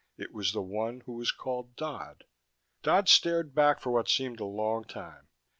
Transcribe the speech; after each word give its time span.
It 0.17 0.33
was 0.33 0.51
the 0.51 0.63
one 0.63 1.01
who 1.01 1.11
was 1.11 1.31
called 1.31 1.75
Dodd. 1.75 2.23
Dodd 2.81 3.07
stared 3.07 3.53
back 3.53 3.79
for 3.79 3.91
what 3.91 4.09
seemed 4.09 4.39
a 4.39 4.45
long 4.45 4.83
time. 4.83 5.27